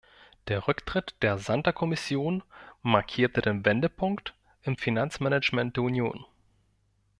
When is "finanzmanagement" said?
4.75-5.77